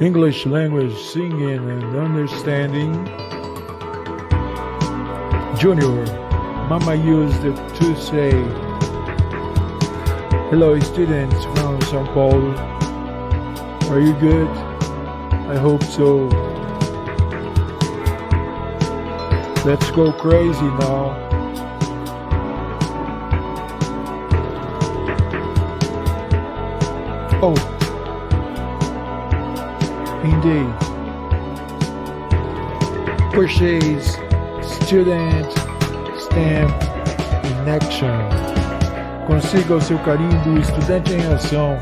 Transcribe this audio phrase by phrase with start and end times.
[0.00, 2.92] English language singing and understanding.
[5.58, 6.04] Junior,
[6.68, 8.30] Mama used to say,
[10.50, 12.54] Hello, students from São Paulo.
[13.90, 14.48] Are you good?
[15.48, 16.26] I hope so.
[19.64, 21.16] Let's go crazy now.
[27.42, 27.75] Oh,
[30.30, 30.74] indeed.
[34.62, 35.52] Student
[36.18, 36.82] Stamp
[37.44, 38.18] in Action.
[39.26, 41.78] Consiga o seu carimbo Estudante em Ação.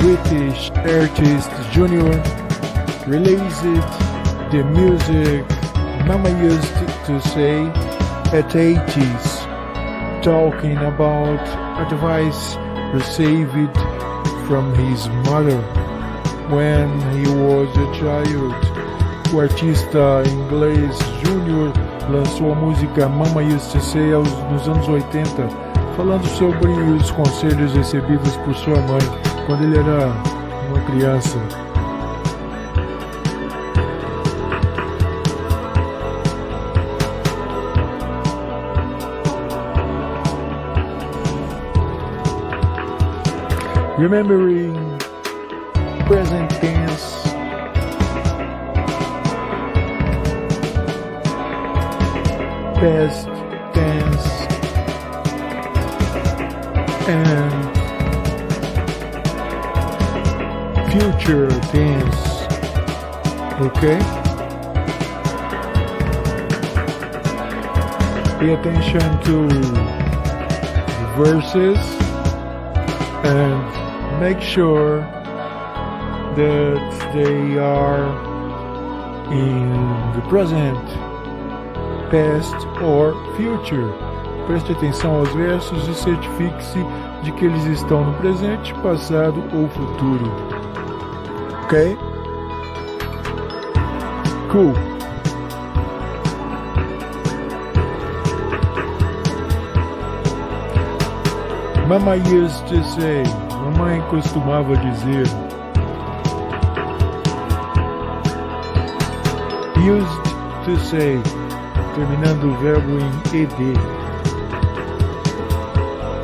[0.00, 2.10] British Artist Junior
[3.06, 4.10] released
[4.50, 5.59] the music
[6.06, 6.74] Mama used
[7.06, 7.66] to say
[8.32, 11.40] at 80s, talking about
[11.80, 12.56] advice
[12.92, 13.74] received
[14.46, 15.60] from his mother
[16.48, 18.54] when he was a child.
[19.32, 21.72] O artista inglês Junior
[22.10, 25.48] lançou a música Mama Used to Say aos, nos anos 80,
[25.96, 29.00] falando sobre os conselhos recebidos por sua mãe
[29.46, 30.12] quando ele era
[30.68, 31.69] uma criança.
[44.00, 44.98] Remembering
[46.06, 47.22] present tense.
[52.80, 53.26] Past
[53.74, 54.26] tense.
[57.08, 57.52] And
[60.90, 62.22] future tense.
[63.60, 64.00] Okay?
[68.38, 69.36] Pay attention to
[71.18, 71.78] verses
[73.24, 73.79] and
[74.18, 75.00] make sure
[76.36, 78.30] that they are
[79.32, 79.70] in
[80.14, 80.84] the present,
[82.10, 83.92] past or future.
[84.46, 86.84] Preste atenção aos versos e certifique-se
[87.22, 90.32] de que eles estão no presente, passado ou futuro.
[91.64, 91.96] Ok?
[94.50, 94.74] Cool.
[101.86, 103.24] Mama used to say,
[103.60, 105.26] mamãe costumava dizer,
[109.80, 110.24] used
[110.64, 111.18] to say,
[111.94, 113.54] terminando o verbo em ed.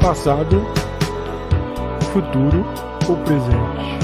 [0.01, 0.65] Passado,
[2.13, 2.65] futuro
[3.09, 3.96] ou presente.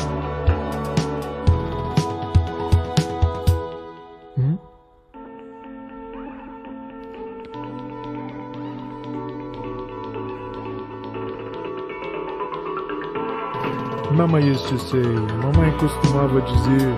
[14.14, 15.02] Mama used to say,
[15.40, 16.92] mamãe costumava dizer.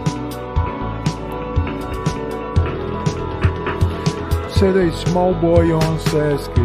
[4.50, 6.58] Said a small boy once asked.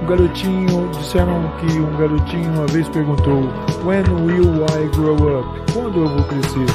[0.00, 3.42] Um garotinho, disseram que um garotinho uma vez perguntou:
[3.84, 5.72] When will I grow up?
[5.72, 6.66] Quando eu vou crescer?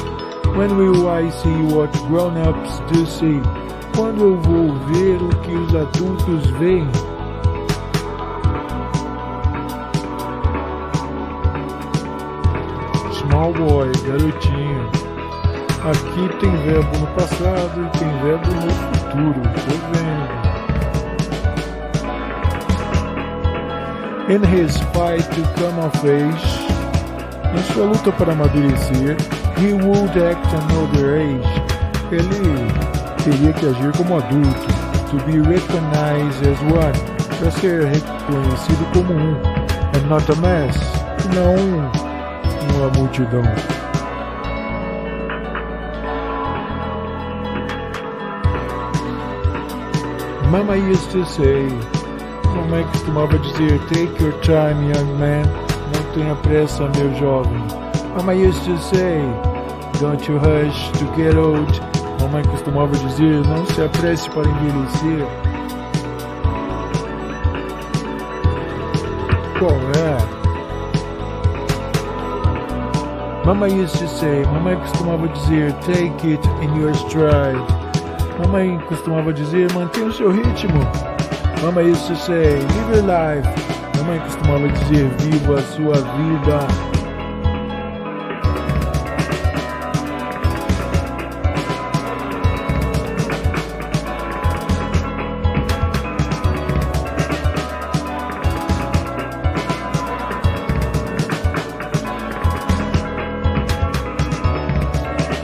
[0.56, 3.42] When will I see what grown-ups do see?
[3.96, 6.88] Quando eu vou ver o que os adultos veem?
[13.52, 14.90] Small boy, garotinho.
[15.84, 19.42] Aqui tem verbo no passado e tem verbo no futuro.
[19.66, 20.42] Tô vendo.
[24.30, 26.46] In his fight to come of age,
[27.54, 29.16] em sua luta para amadurecer,
[29.58, 31.62] he would act another age.
[32.10, 32.68] Ele
[33.24, 34.66] teria que agir como adulto,
[35.10, 36.92] to be recognized as one,
[37.38, 39.36] para ser reconhecido como um,
[39.94, 40.76] and not a mass,
[41.24, 42.01] e não
[42.76, 43.42] uma multidão.
[50.50, 51.66] Mama used to say,
[52.54, 55.42] mamãe costumava dizer, take your time, young man,
[55.94, 57.64] não tenha pressa, meu jovem.
[58.14, 59.22] Mama used to say,
[59.98, 61.80] don't you rush to get old.
[62.20, 65.26] Mamãe costumava dizer, não se apresse para envelhecer.
[69.58, 70.31] Qual é?
[73.44, 77.58] Mama used to say, mamãe costumava dizer, take it in your stride.
[78.38, 80.78] Mamãe costumava dizer, mantenha o seu ritmo.
[81.60, 83.48] Mama used to say, live your life.
[83.98, 87.01] Mamãe costumava dizer, viva a sua vida.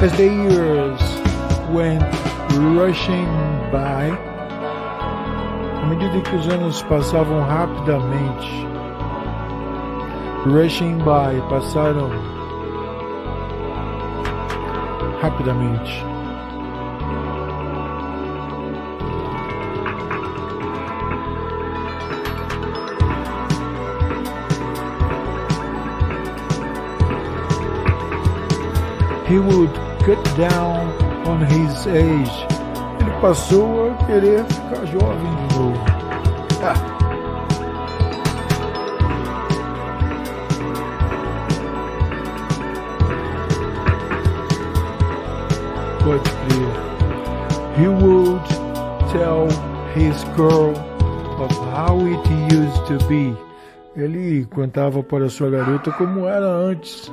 [0.01, 1.01] As the years
[1.71, 2.05] went
[2.55, 3.27] rushing
[3.73, 4.13] by,
[5.83, 8.49] à medida que os anos passavam rapidamente,
[10.47, 12.11] rushing by, passaram
[15.21, 16.07] rapidamente.
[29.27, 30.89] He would cut down
[31.27, 32.47] on his age.
[32.99, 35.85] Ele passou a querer ficar jovem de novo.
[36.63, 36.73] Ah.
[46.03, 46.73] Pode crer.
[47.77, 48.49] He would
[49.13, 49.47] tell
[49.95, 50.75] his girl
[51.39, 53.37] of how it used to be.
[53.95, 57.13] Ele contava para sua garota como era antes.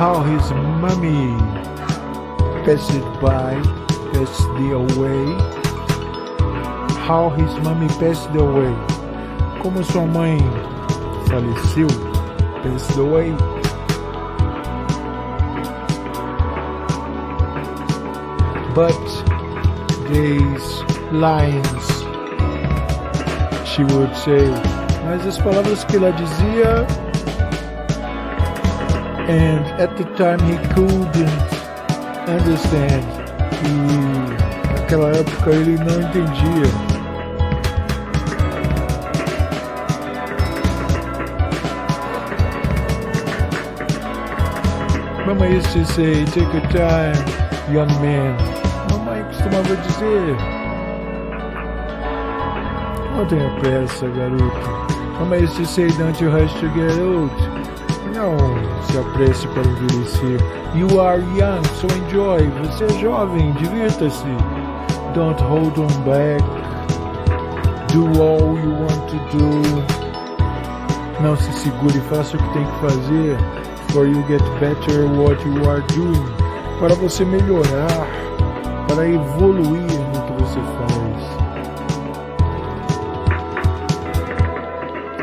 [0.00, 0.50] How his
[0.80, 1.36] mommy
[2.64, 3.52] passed by,
[4.14, 5.24] passed away.
[7.04, 8.72] How his mommy passed away.
[9.60, 10.38] Como sua mãe
[11.28, 11.86] faleceu,
[12.62, 13.36] passed away.
[18.74, 19.04] But
[20.08, 20.82] these
[21.12, 21.86] lines,
[23.68, 24.48] she would say,
[25.04, 27.09] mas as palavras que ela dizia
[29.30, 31.16] and at the time he couldn't
[32.28, 33.06] understand.
[33.64, 33.72] E
[34.74, 36.66] naquela época ele não entendia.
[45.26, 47.14] Mama used to say, take your time,
[47.72, 48.36] young man.
[48.90, 50.36] Mamãe costumava dizer,
[53.16, 54.90] não tenha pressa, garoto.
[55.20, 57.59] Mama used to say, don't you rush to get old.
[58.14, 58.36] Não
[58.84, 60.40] se apresse para envelhecer.
[60.74, 62.48] You are young, so enjoy.
[62.64, 64.24] Você é jovem, divirta-se.
[65.14, 66.42] Don't hold on back.
[67.92, 70.00] Do all you want to do.
[71.22, 73.36] Não se segure, faça o que tem que fazer.
[73.92, 76.24] For you get better what you are doing.
[76.78, 78.06] Para você melhorar,
[78.88, 81.49] para evoluir no que você faz.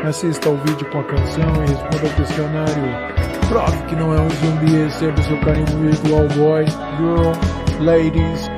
[0.04, 3.18] Assista ao vídeo com a canção e responda ao questionário.
[3.48, 6.64] Prove que não é um zumbi, receba seu carinho virtual boy,
[6.96, 7.32] girl,
[7.80, 8.48] ladies,